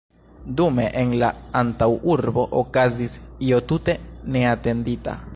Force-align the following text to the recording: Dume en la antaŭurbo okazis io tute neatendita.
Dume 0.59 0.85
en 1.01 1.11
la 1.23 1.27
antaŭurbo 1.59 2.45
okazis 2.61 3.17
io 3.49 3.61
tute 3.73 3.95
neatendita. 4.37 5.19